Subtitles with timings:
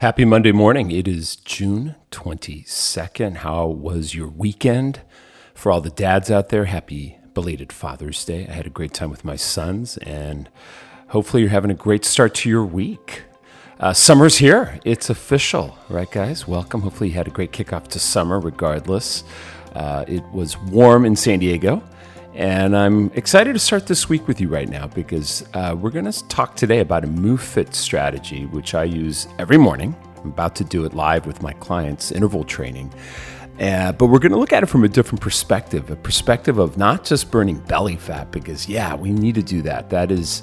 [0.00, 0.90] Happy Monday morning.
[0.90, 3.36] It is June 22nd.
[3.36, 5.02] How was your weekend?
[5.52, 8.46] For all the dads out there, happy belated Father's Day.
[8.48, 10.48] I had a great time with my sons, and
[11.08, 13.24] hopefully, you're having a great start to your week.
[13.78, 14.80] Uh, summer's here.
[14.86, 16.48] It's official, right, guys?
[16.48, 16.80] Welcome.
[16.80, 19.22] Hopefully, you had a great kickoff to summer, regardless.
[19.74, 21.82] Uh, it was warm in San Diego.
[22.34, 26.10] And I'm excited to start this week with you right now because uh, we're going
[26.10, 29.96] to talk today about a move fit strategy, which I use every morning.
[30.18, 32.94] I'm about to do it live with my clients, interval training.
[33.58, 36.78] Uh, but we're going to look at it from a different perspective a perspective of
[36.78, 39.90] not just burning belly fat, because, yeah, we need to do that.
[39.90, 40.42] That is.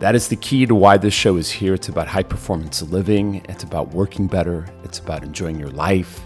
[0.00, 1.74] That is the key to why this show is here.
[1.74, 3.44] It's about high performance living.
[3.50, 4.66] It's about working better.
[4.82, 6.22] It's about enjoying your life.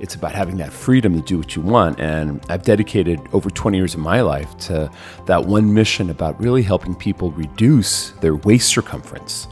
[0.00, 2.00] It's about having that freedom to do what you want.
[2.00, 4.90] And I've dedicated over 20 years of my life to
[5.26, 9.48] that one mission about really helping people reduce their waist circumference.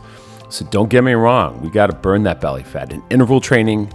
[0.50, 2.92] So don't get me wrong, we got to burn that belly fat.
[2.92, 3.92] And interval training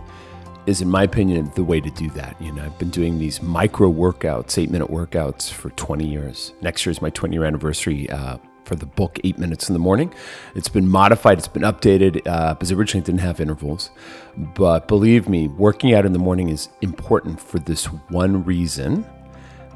[0.66, 2.40] is, in my opinion, the way to do that.
[2.42, 6.54] You know, I've been doing these micro workouts, eight minute workouts for 20 years.
[6.62, 9.80] Next year is my 20 year anniversary uh, for the book Eight Minutes in the
[9.80, 10.14] Morning.
[10.56, 13.90] It's been modified, it's been updated uh, because originally it didn't have intervals.
[14.38, 19.06] But believe me, working out in the morning is important for this one reason.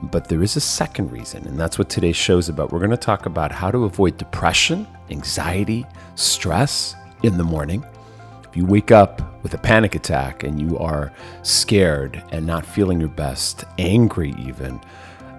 [0.04, 2.73] But there is a second reason, and that's what today's show is about.
[2.73, 7.86] We're going to talk about how to avoid depression, anxiety, stress in the morning.
[8.44, 13.00] If you wake up with a panic attack and you are scared and not feeling
[13.00, 14.81] your best, angry even,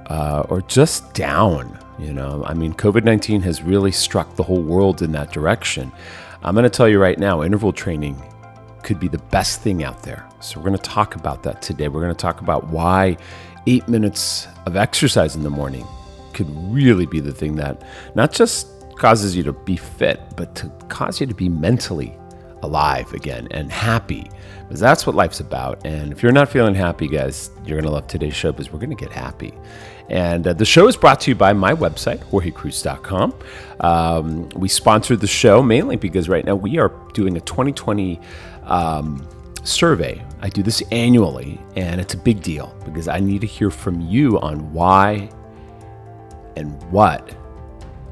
[0.07, 4.63] uh, or just down, you know, I mean, COVID 19 has really struck the whole
[4.63, 5.93] world in that direction.
[6.43, 8.21] I'm going to tell you right now, interval training
[8.83, 10.29] could be the best thing out there.
[10.41, 11.89] So, we're going to talk about that today.
[11.89, 13.17] We're going to talk about why
[13.67, 15.87] eight minutes of exercise in the morning
[16.33, 17.83] could really be the thing that
[18.15, 22.17] not just causes you to be fit, but to cause you to be mentally
[22.65, 24.31] alive again and happy
[24.63, 25.85] because that's what life's about.
[25.87, 28.79] And if you're not feeling happy, guys, you're going to love today's show because we're
[28.79, 29.53] going to get happy.
[30.09, 33.35] And uh, the show is brought to you by my website, jorgecruise.com.
[33.81, 38.21] Um, we sponsored the show mainly because right now we are doing a 2020
[38.65, 39.27] um,
[39.65, 40.23] survey.
[40.41, 44.01] I do this annually, and it's a big deal because I need to hear from
[44.01, 45.31] you on why
[46.57, 47.35] and what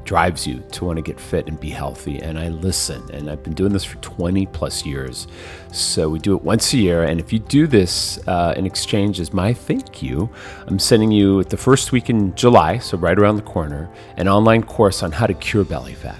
[0.05, 2.19] drives you to want to get fit and be healthy.
[2.19, 5.27] And I listen, and I've been doing this for 20 plus years.
[5.71, 7.03] So we do it once a year.
[7.03, 10.29] And if you do this uh, in exchange as my thank you,
[10.67, 14.63] I'm sending you the first week in July, so right around the corner, an online
[14.63, 16.19] course on how to cure belly fat.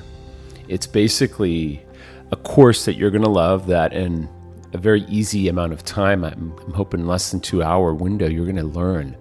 [0.67, 1.85] It's basically
[2.31, 4.29] a course that you're going to love that in
[4.73, 8.45] a very easy amount of time, I'm, I'm hoping less than two hour window, you're
[8.45, 9.15] going to learn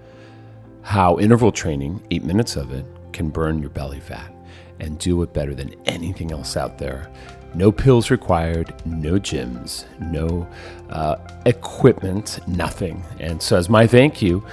[0.80, 4.31] how interval training, eight minutes of it, can burn your belly fat
[4.80, 7.10] and do it better than anything else out there.
[7.54, 10.48] No pills required, no gyms, no
[10.90, 13.02] uh, equipment, nothing.
[13.20, 14.44] And so, as my thank you,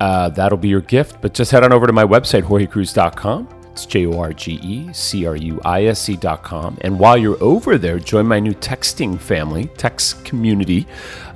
[0.00, 1.20] uh, that'll be your gift.
[1.22, 3.48] But just head on over to my website, jorgecruise.com.
[3.72, 6.78] It's J O R G E C R U I S E.com.
[6.80, 10.86] And while you're over there, join my new texting family, text community.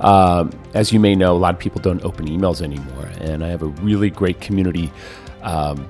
[0.01, 3.11] Um, as you may know, a lot of people don't open emails anymore.
[3.21, 4.91] And I have a really great community.
[5.43, 5.87] Um,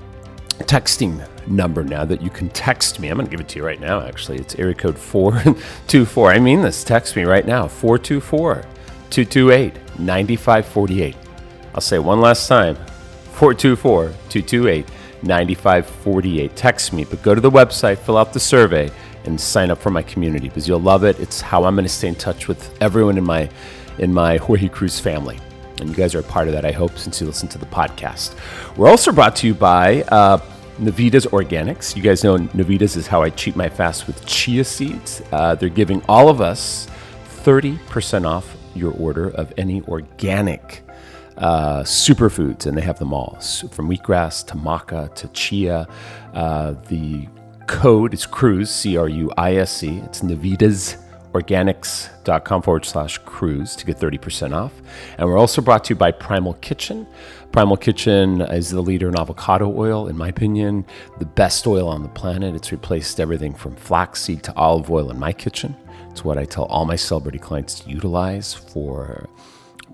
[0.67, 3.09] texting number now that you can text me.
[3.09, 4.37] I'm going to give it to you right now, actually.
[4.37, 6.31] It's area code 424.
[6.31, 6.83] I mean this.
[6.83, 8.63] Text me right now 424
[9.09, 11.15] 228 9548.
[11.73, 12.75] I'll say one last time
[13.33, 14.87] 424 228
[15.23, 16.55] 9548.
[16.55, 18.91] Text me, but go to the website, fill out the survey,
[19.25, 21.19] and sign up for my community because you'll love it.
[21.19, 23.49] It's how I'm going to stay in touch with everyone in my
[23.99, 25.39] in my Jorge Cruise family.
[25.81, 27.65] And you guys are a part of that, I hope, since you listen to the
[27.65, 28.35] podcast.
[28.77, 30.37] We're also brought to you by uh,
[30.79, 31.95] Navitas Organics.
[31.95, 35.21] You guys know Navitas is how I cheat my fast with chia seeds.
[35.31, 36.87] Uh, they're giving all of us
[37.43, 40.83] 30% off your order of any organic
[41.37, 43.37] uh, superfoods, and they have them all
[43.71, 45.87] from wheatgrass to maca to chia.
[46.33, 47.27] Uh, the
[47.67, 49.97] code is Cruise, C R U I S C.
[50.05, 50.97] It's Navitas
[51.33, 54.73] organics.com forward slash cruise to get 30% off.
[55.17, 57.07] And we're also brought to you by Primal Kitchen.
[57.51, 60.85] Primal Kitchen is the leader in avocado oil, in my opinion,
[61.19, 62.55] the best oil on the planet.
[62.55, 65.75] It's replaced everything from flaxseed to olive oil in my kitchen.
[66.09, 69.29] It's what I tell all my celebrity clients to utilize for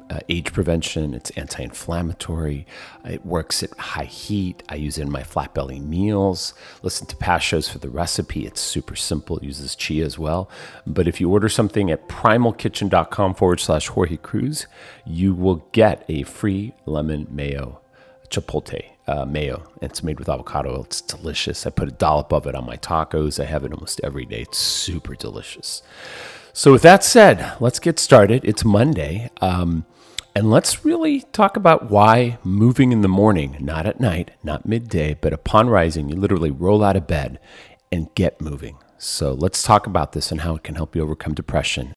[0.09, 1.13] uh, age prevention.
[1.13, 2.65] It's anti inflammatory.
[3.05, 4.63] It works at high heat.
[4.69, 6.53] I use it in my flat belly meals.
[6.81, 8.45] Listen to past shows for the recipe.
[8.45, 9.37] It's super simple.
[9.37, 10.49] It uses chia as well.
[10.85, 14.67] But if you order something at primalkitchen.com forward slash Jorge Cruise,
[15.05, 17.81] you will get a free lemon mayo
[18.29, 19.63] chipotle uh, mayo.
[19.81, 20.83] It's made with avocado oil.
[20.83, 21.65] It's delicious.
[21.65, 23.41] I put a dollop of it on my tacos.
[23.41, 24.41] I have it almost every day.
[24.41, 25.81] It's super delicious.
[26.53, 28.43] So, with that said, let's get started.
[28.43, 29.29] It's Monday.
[29.41, 29.85] Um,
[30.37, 35.15] and let's really talk about why moving in the morning, not at night, not midday,
[35.15, 37.39] but upon rising, you literally roll out of bed
[37.91, 38.77] and get moving.
[38.99, 41.91] So, let's talk about this and how it can help you overcome depression.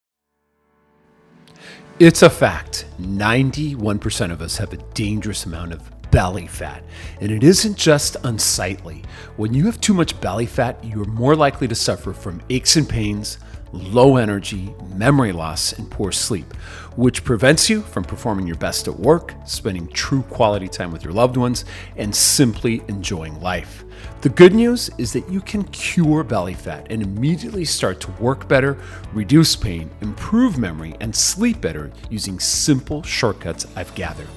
[1.99, 6.83] It's a fact 91% of us have a dangerous amount of belly fat.
[7.21, 9.03] And it isn't just unsightly.
[9.37, 12.89] When you have too much belly fat, you're more likely to suffer from aches and
[12.89, 13.37] pains
[13.73, 16.53] low energy, memory loss, and poor sleep,
[16.97, 21.13] which prevents you from performing your best at work, spending true quality time with your
[21.13, 21.65] loved ones,
[21.97, 23.85] and simply enjoying life.
[24.23, 28.49] The good news is that you can cure belly fat and immediately start to work
[28.49, 28.79] better,
[29.13, 34.29] reduce pain, improve memory, and sleep better using simple shortcuts I've gathered.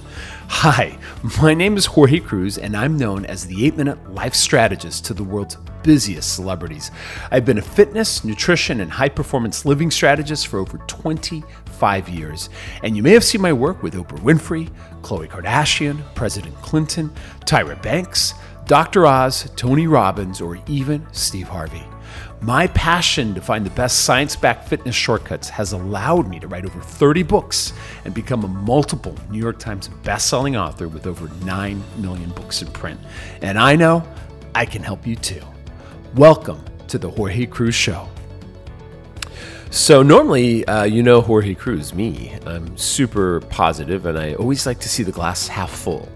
[0.48, 0.98] Hi,
[1.42, 5.14] my name is Jorge Cruise, and I'm known as the 8 Minute Life Strategist to
[5.14, 6.92] the world's busiest celebrities.
[7.32, 12.50] I've been a fitness, nutrition, and high performance living strategist for over 25 years.
[12.84, 14.70] And you may have seen my work with Oprah Winfrey,
[15.02, 17.10] Khloe Kardashian, President Clinton,
[17.46, 18.34] Tyra Banks,
[18.66, 19.06] Dr.
[19.06, 21.84] Oz, Tony Robbins, or even Steve Harvey.
[22.44, 26.66] My passion to find the best science backed fitness shortcuts has allowed me to write
[26.66, 27.72] over 30 books
[28.04, 32.68] and become a multiple New York Times bestselling author with over 9 million books in
[32.68, 33.00] print.
[33.42, 34.06] And I know
[34.54, 35.42] I can help you too.
[36.16, 38.10] Welcome to the Jorge Cruise Show.
[39.70, 42.38] So, normally, uh, you know Jorge Cruise, me.
[42.46, 46.10] I'm super positive and I always like to see the glass half full.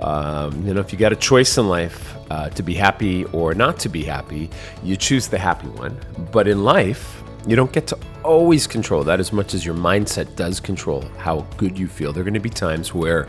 [0.00, 3.54] Um, you know, if you got a choice in life uh, to be happy or
[3.54, 4.50] not to be happy,
[4.82, 5.98] you choose the happy one.
[6.30, 10.36] But in life, you don't get to always control that as much as your mindset
[10.36, 12.12] does control how good you feel.
[12.12, 13.28] There are going to be times where,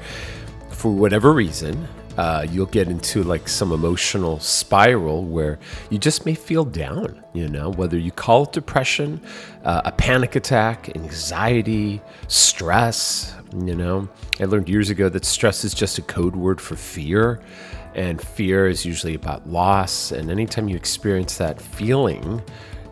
[0.70, 1.88] for whatever reason,
[2.20, 5.58] uh, you'll get into like some emotional spiral where
[5.90, 9.22] you just may feel down, you know, whether you call it depression,
[9.64, 14.10] uh, a panic attack, anxiety, stress, you know.
[14.38, 17.40] I learned years ago that stress is just a code word for fear,
[17.96, 20.12] and fear is usually about loss.
[20.12, 22.42] And anytime you experience that feeling,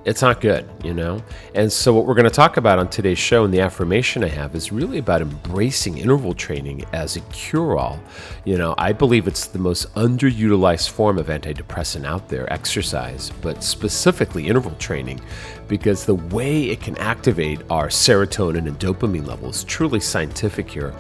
[0.06, 1.22] it's not good, you know?
[1.54, 4.30] And so, what we're going to talk about on today's show and the affirmation I
[4.30, 8.00] have is really about embracing interval training as a cure all.
[8.46, 13.64] You know, I believe it's the most underutilized form of antidepressant out there, exercise, but
[13.64, 15.20] specifically interval training,
[15.68, 20.94] because the way it can activate our serotonin and dopamine levels, truly scientific here,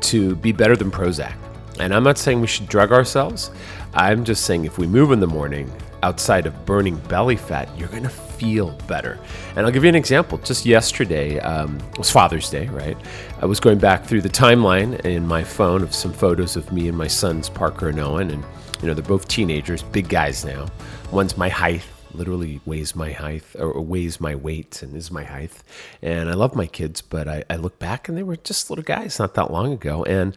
[0.00, 1.34] to be better than Prozac.
[1.78, 3.50] And I'm not saying we should drug ourselves.
[3.92, 5.70] I'm just saying if we move in the morning,
[6.02, 9.18] outside of burning belly fat, you're going to feel better.
[9.56, 10.38] And I'll give you an example.
[10.38, 12.96] Just yesterday um, it was Father's Day, right?
[13.40, 16.88] I was going back through the timeline in my phone of some photos of me
[16.88, 18.30] and my sons, Parker and Owen.
[18.30, 18.44] And,
[18.80, 20.66] you know, they're both teenagers, big guys now.
[21.10, 21.82] One's my height,
[22.12, 25.52] literally weighs my height or weighs my weight and is my height.
[26.02, 28.84] And I love my kids, but I, I look back and they were just little
[28.84, 30.04] guys not that long ago.
[30.04, 30.36] And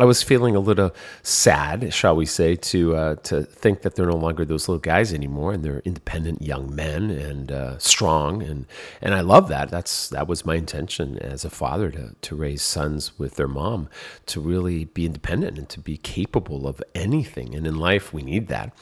[0.00, 0.94] I was feeling a little
[1.24, 5.12] sad, shall we say, to uh, to think that they're no longer those little guys
[5.12, 8.66] anymore, and they're independent young men and uh, strong, and
[9.02, 9.70] and I love that.
[9.70, 13.88] That's that was my intention as a father to to raise sons with their mom,
[14.26, 17.56] to really be independent and to be capable of anything.
[17.56, 18.72] And in life, we need that.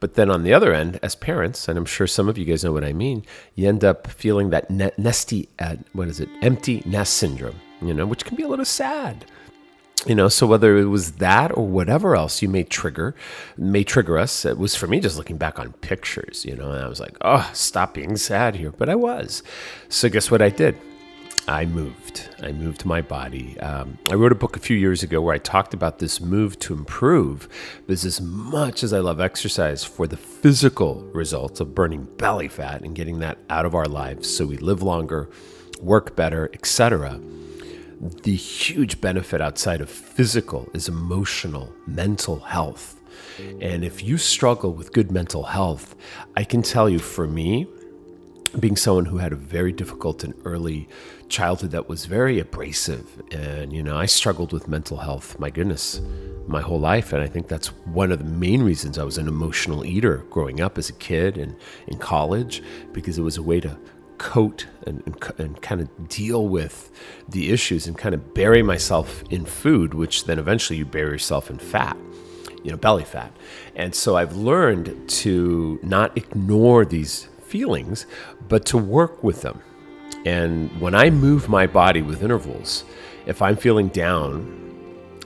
[0.00, 2.64] But then on the other end, as parents, and I'm sure some of you guys
[2.64, 3.24] know what I mean,
[3.54, 8.06] you end up feeling that nesty, uh, what is it, empty nest syndrome, you know,
[8.06, 9.26] which can be a little sad
[10.06, 13.14] you know so whether it was that or whatever else you may trigger
[13.56, 16.84] may trigger us it was for me just looking back on pictures you know and
[16.84, 19.42] i was like oh stop being sad here but i was.
[19.88, 20.78] So guess what i did?
[21.46, 22.30] I moved.
[22.42, 23.58] I moved my body.
[23.60, 26.58] Um, i wrote a book a few years ago where i talked about this move
[26.60, 27.48] to improve.
[27.86, 32.82] Because as much as i love exercise for the physical results of burning belly fat
[32.82, 35.28] and getting that out of our lives so we live longer
[35.80, 37.20] work better etc
[38.00, 43.00] the huge benefit outside of physical is emotional, mental health.
[43.60, 45.96] And if you struggle with good mental health,
[46.36, 47.66] I can tell you for me,
[48.60, 50.88] being someone who had a very difficult and early
[51.28, 56.00] childhood that was very abrasive, and you know, I struggled with mental health, my goodness,
[56.46, 57.12] my whole life.
[57.12, 60.60] And I think that's one of the main reasons I was an emotional eater growing
[60.60, 61.56] up as a kid and
[61.88, 63.76] in college, because it was a way to
[64.18, 66.90] coat and, and, and, kind of deal with
[67.28, 71.50] the issues and kind of bury myself in food, which then eventually you bury yourself
[71.50, 71.96] in fat,
[72.62, 73.32] you know, belly fat.
[73.74, 78.06] And so I've learned to not ignore these feelings,
[78.48, 79.60] but to work with them.
[80.24, 82.84] And when I move my body with intervals,
[83.26, 84.60] if I'm feeling down,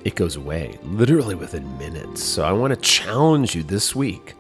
[0.04, 2.22] it goes away literally within minutes.
[2.22, 4.34] So I want to challenge you this week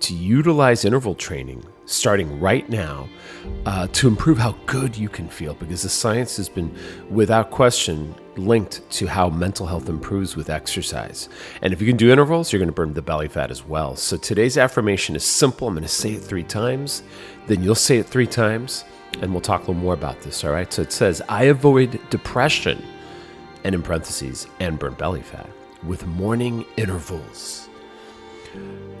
[0.00, 3.08] to utilize interval training starting right now
[3.66, 6.74] uh, to improve how good you can feel because the science has been,
[7.10, 11.28] without question, linked to how mental health improves with exercise.
[11.62, 13.96] And if you can do intervals, you're going to burn the belly fat as well.
[13.96, 15.68] So today's affirmation is simple.
[15.68, 17.02] I'm going to say it three times,
[17.46, 18.84] then you'll say it three times,
[19.20, 20.44] and we'll talk a little more about this.
[20.44, 20.72] All right.
[20.72, 22.82] So it says, I avoid depression,
[23.64, 25.50] and in parentheses, and burn belly fat
[25.82, 27.68] with morning intervals.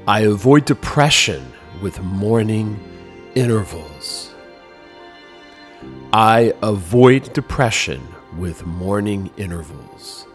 [0.06, 1.52] I avoid depression
[1.82, 2.78] with morning
[3.34, 4.34] intervals.
[6.12, 8.06] I avoid depression
[8.36, 10.26] with morning intervals.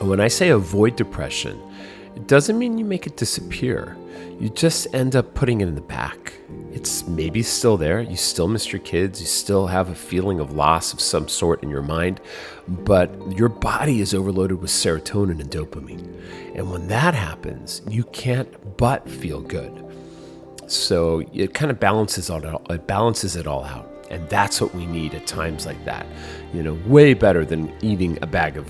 [0.00, 1.60] When I say avoid depression,
[2.16, 3.96] it doesn't mean you make it disappear.
[4.40, 6.32] You just end up putting it in the back.
[6.72, 8.00] It's maybe still there.
[8.00, 9.20] You still miss your kids.
[9.20, 12.20] You still have a feeling of loss of some sort in your mind,
[12.66, 16.20] but your body is overloaded with serotonin and dopamine.
[16.56, 19.83] And when that happens, you can't but feel good.
[20.66, 23.90] So it kind of balances all it balances it all out.
[24.10, 26.06] And that's what we need at times like that.
[26.52, 28.68] You know, way better than eating a bag of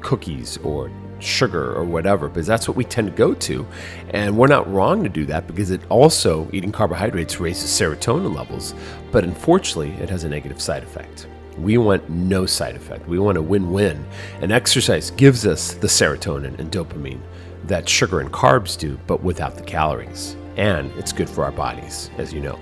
[0.00, 3.66] cookies or sugar or whatever, because that's what we tend to go to.
[4.10, 8.74] And we're not wrong to do that because it also, eating carbohydrates raises serotonin levels,
[9.12, 11.26] but unfortunately, it has a negative side effect.
[11.58, 13.08] We want no side effect.
[13.08, 14.04] We want a win win.
[14.42, 17.20] And exercise gives us the serotonin and dopamine
[17.64, 20.36] that sugar and carbs do, but without the calories.
[20.56, 22.58] And it's good for our bodies, as you know.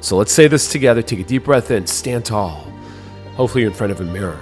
[0.00, 1.02] So let's say this together.
[1.02, 2.70] Take a deep breath in, stand tall.
[3.34, 4.40] Hopefully, you're in front of a mirror.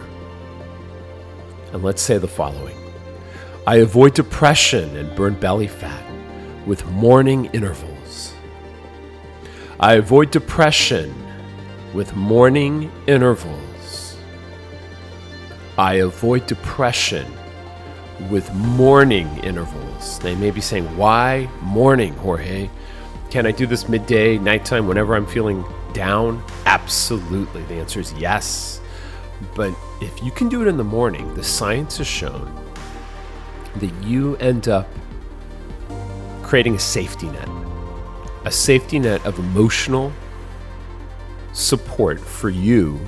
[1.73, 2.77] And let's say the following
[3.67, 6.05] I avoid depression and burn belly fat
[6.67, 8.35] with morning intervals.
[9.79, 11.15] I avoid depression
[11.93, 14.17] with morning intervals.
[15.79, 17.27] I avoid depression
[18.31, 20.19] with morning intervals.
[20.21, 22.71] They may be saying, Why morning, Jorge?
[23.37, 25.63] Can I do this midday, nighttime, whenever I'm feeling
[25.93, 26.43] down?
[26.65, 27.63] Absolutely.
[27.65, 28.81] The answer is yes.
[29.55, 32.51] But if you can do it in the morning, the science has shown
[33.75, 34.89] that you end up
[36.43, 37.47] creating a safety net,
[38.47, 40.11] a safety net of emotional
[41.53, 42.99] support for you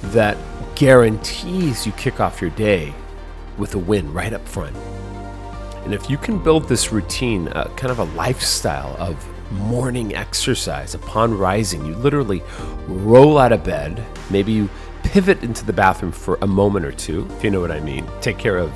[0.00, 0.38] that
[0.76, 2.94] guarantees you kick off your day
[3.58, 4.76] with a win right up front.
[5.84, 9.16] And if you can build this routine, uh, kind of a lifestyle of
[9.56, 12.42] morning exercise upon rising, you literally
[12.86, 14.68] roll out of bed, maybe you
[15.02, 18.06] pivot into the bathroom for a moment or two, if you know what I mean.
[18.20, 18.72] Take care of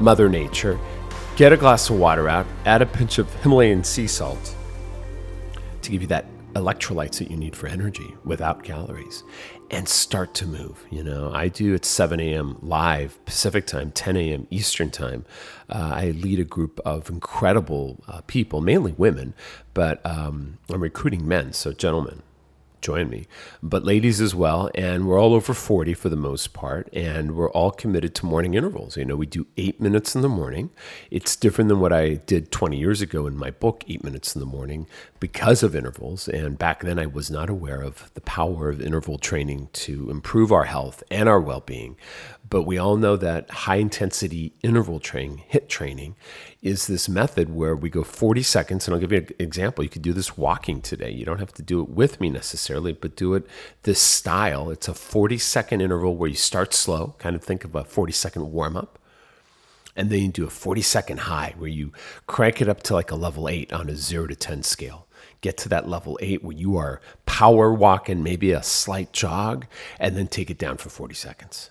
[0.00, 0.78] Mother Nature.
[1.36, 4.54] Get a glass of water out, add a pinch of Himalayan sea salt
[5.82, 9.24] to give you that electrolytes that you need for energy without calories
[9.70, 10.84] and start to move.
[10.90, 12.58] You know, I do at 7 a.m.
[12.62, 14.46] live Pacific time, 10 a.m.
[14.50, 15.24] Eastern time.
[15.68, 19.34] Uh, I lead a group of incredible uh, people, mainly women,
[19.72, 22.22] but um, I'm recruiting men, so gentlemen
[22.84, 23.26] join me,
[23.62, 24.70] but ladies as well.
[24.74, 26.92] And we're all over 40 for the most part.
[26.92, 28.96] And we're all committed to morning intervals.
[28.96, 30.70] You know, we do eight minutes in the morning.
[31.10, 34.40] It's different than what I did 20 years ago in my book, Eight Minutes in
[34.40, 34.86] the Morning,
[35.18, 36.28] because of intervals.
[36.28, 40.52] And back then, I was not aware of the power of interval training to improve
[40.52, 41.96] our health and our well being.
[42.50, 46.16] But we all know that high intensity interval training, HIIT training,
[46.64, 48.88] is this method where we go 40 seconds.
[48.88, 49.84] And I'll give you an example.
[49.84, 51.10] You could do this walking today.
[51.10, 53.46] You don't have to do it with me necessarily, but do it
[53.82, 54.70] this style.
[54.70, 58.12] It's a 40 second interval where you start slow, kind of think of a 40
[58.14, 58.98] second warm up.
[59.94, 61.92] And then you do a 40 second high where you
[62.26, 65.06] crank it up to like a level eight on a zero to 10 scale
[65.42, 69.66] get to that level eight where you are power walking, maybe a slight jog,
[70.00, 71.68] and then take it down for 40 seconds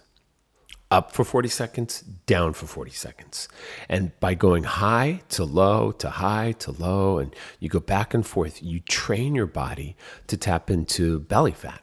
[0.93, 3.50] up for 40 seconds, down for 40 seconds.
[3.89, 8.25] And by going high to low to high to low, and you go back and
[8.25, 9.97] forth, you train your body
[10.27, 11.81] to tap into belly fat.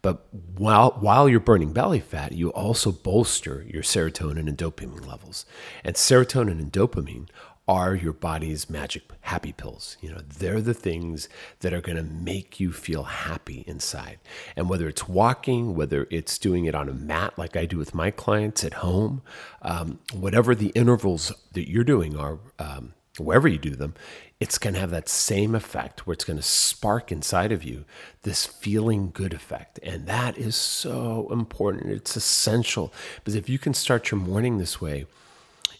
[0.00, 5.44] But while, while you're burning belly fat, you also bolster your serotonin and dopamine levels.
[5.84, 7.28] And serotonin and dopamine
[7.68, 9.96] are your body's magic happy pills.
[10.00, 11.28] You know, they're the things
[11.60, 14.18] that are going to make you feel happy inside.
[14.54, 17.92] And whether it's walking, whether it's doing it on a mat like I do with
[17.94, 19.22] my clients at home,
[19.62, 23.94] um, whatever the intervals that you're doing are, um, wherever you do them,
[24.38, 27.84] it's going to have that same effect where it's going to spark inside of you
[28.22, 29.80] this feeling good effect.
[29.82, 31.90] And that is so important.
[31.90, 35.06] It's essential because if you can start your morning this way,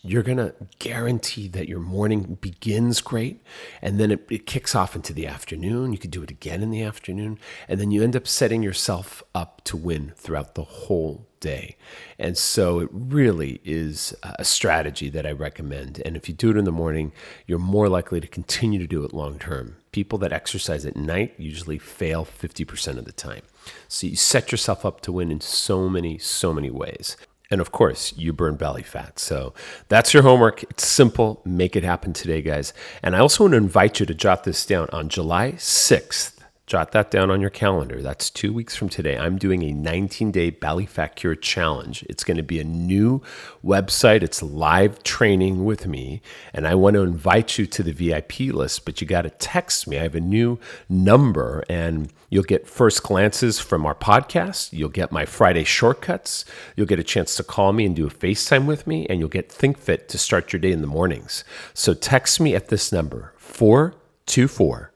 [0.03, 3.43] you're going to guarantee that your morning begins great
[3.83, 5.93] and then it, it, kicks off into the afternoon.
[5.93, 7.39] You could do it again in the afternoon.
[7.69, 11.77] And then you end up setting yourself up to win throughout the whole day.
[12.19, 16.01] And so it really is a strategy that I recommend.
[16.05, 17.13] And if you do it in the morning,
[17.47, 19.77] you're more likely to continue to do it long term.
[19.93, 23.43] People that exercise at night usually fail 50% of the time.
[23.89, 27.17] So you set yourself up to win in so many, so many ways.
[27.51, 29.19] And of course, you burn belly fat.
[29.19, 29.55] So
[29.89, 30.65] that's your homework.
[30.65, 31.41] It's simple.
[31.45, 32.73] Make it happen today, guys.
[33.03, 36.36] And I also want to invite you to jot this down on July 6th.
[36.67, 38.03] Jot that down on your calendar.
[38.03, 39.17] That's two weeks from today.
[39.17, 42.03] I'm doing a 19 day belly fat cure challenge.
[42.09, 43.23] It's going to be a new
[43.65, 44.25] website.
[44.25, 46.23] It's live training with me.
[46.53, 49.87] And I want to invite you to the VIP list, but you got to text
[49.87, 49.97] me.
[49.97, 50.59] I have a new
[50.89, 54.73] number, and you'll get first glances from our podcast.
[54.73, 56.45] You'll get my Friday shortcuts.
[56.75, 59.29] You'll get a chance to call me and do a FaceTime with me, and you'll
[59.29, 61.45] get ThinkFit to start your day in the mornings.
[61.75, 64.91] So text me at this number 424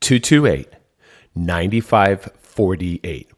[0.00, 0.77] 228
[1.46, 3.30] 9548.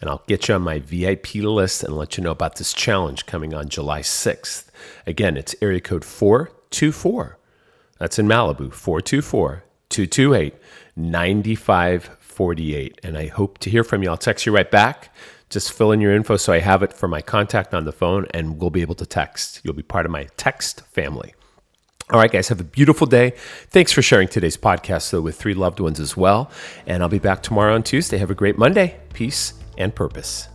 [0.00, 3.26] And I'll get you on my VIP list and let you know about this challenge
[3.26, 4.66] coming on July 6th.
[5.06, 7.38] Again, it's area code 424.
[7.98, 10.54] That's in Malibu, 424 228
[10.96, 13.00] 9548.
[13.02, 14.10] And I hope to hear from you.
[14.10, 15.14] I'll text you right back.
[15.48, 18.26] Just fill in your info so I have it for my contact on the phone
[18.34, 19.60] and we'll be able to text.
[19.62, 21.34] You'll be part of my text family.
[22.08, 23.32] All right, guys, have a beautiful day.
[23.70, 26.52] Thanks for sharing today's podcast, though, with three loved ones as well.
[26.86, 28.16] And I'll be back tomorrow on Tuesday.
[28.18, 29.00] Have a great Monday.
[29.12, 30.46] Peace and purpose.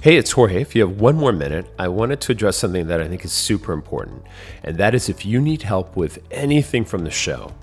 [0.00, 0.60] Hey, it's Jorge.
[0.60, 3.32] If you have one more minute, I wanted to address something that I think is
[3.32, 4.24] super important.
[4.64, 7.54] And that is if you need help with anything from the show,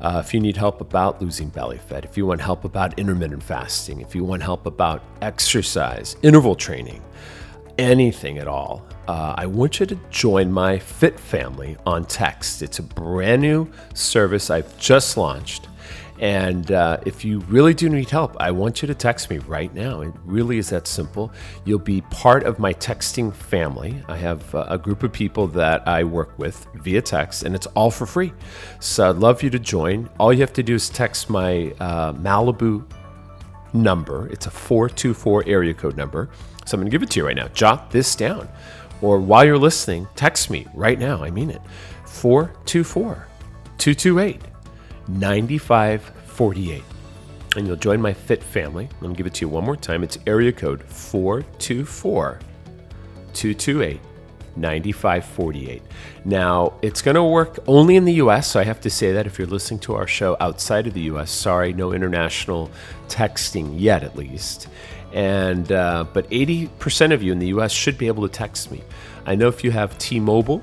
[0.00, 3.44] uh, if you need help about losing belly fat, if you want help about intermittent
[3.44, 7.00] fasting, if you want help about exercise, interval training,
[7.78, 12.62] anything at all, uh, I want you to join my Fit family on text.
[12.62, 15.68] It's a brand new service I've just launched.
[16.18, 19.72] And uh, if you really do need help, I want you to text me right
[19.74, 20.00] now.
[20.00, 21.30] It really is that simple.
[21.66, 24.02] You'll be part of my texting family.
[24.08, 27.66] I have uh, a group of people that I work with via text, and it's
[27.68, 28.32] all for free.
[28.80, 30.08] So I'd love you to join.
[30.18, 32.84] All you have to do is text my uh, Malibu
[33.74, 36.30] number, it's a 424 area code number.
[36.66, 37.48] So I'm going to give it to you right now.
[37.48, 38.48] Jot this down.
[39.00, 41.22] Or while you're listening, text me right now.
[41.22, 41.62] I mean it.
[42.06, 43.26] 424
[43.78, 44.40] 228
[45.08, 46.82] 9548.
[47.56, 48.88] And you'll join my fit family.
[48.92, 50.02] I'm going to give it to you one more time.
[50.02, 52.40] It's area code 424
[53.32, 54.00] 228
[54.56, 55.82] 9548.
[56.24, 59.26] Now, it's going to work only in the US, so I have to say that
[59.26, 62.70] if you're listening to our show outside of the US, sorry, no international
[63.08, 64.68] texting yet at least.
[65.16, 68.82] And uh, but 80% of you in the US should be able to text me.
[69.24, 70.62] I know if you have T-Mobile,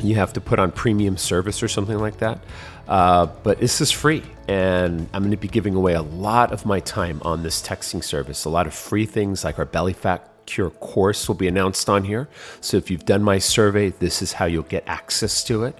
[0.00, 2.38] you have to put on premium service or something like that.
[2.86, 6.64] Uh, but this is free, and I'm going to be giving away a lot of
[6.64, 8.44] my time on this texting service.
[8.44, 12.04] A lot of free things like our belly fat Cure course will be announced on
[12.04, 12.28] here.
[12.60, 15.76] So if you've done my survey, this is how you'll get access to it.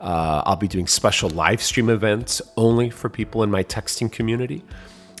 [0.00, 4.64] Uh, I'll be doing special live stream events only for people in my texting community.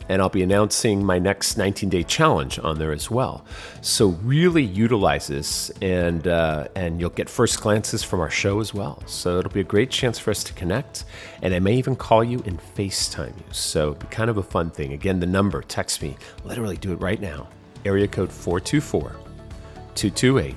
[0.08, 3.44] And I'll be announcing my next 19 day challenge on there as well.
[3.80, 8.72] So really utilize this, and uh, and you'll get first glances from our show as
[8.72, 9.02] well.
[9.06, 11.04] So it'll be a great chance for us to connect,
[11.42, 13.52] and I may even call you and FaceTime you.
[13.52, 14.92] So it'll be kind of a fun thing.
[14.92, 17.48] Again, the number, text me, literally do it right now
[17.86, 19.16] area code 424
[19.94, 20.54] 228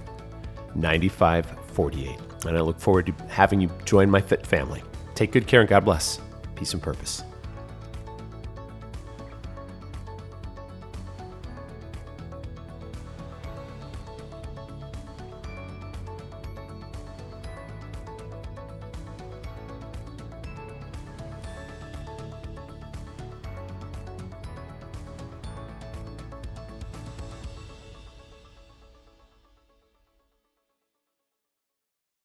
[0.76, 2.20] 9548.
[2.46, 4.84] And I look forward to having you join my fit family.
[5.16, 6.20] Take good care and God bless.
[6.56, 7.24] Peace and purpose.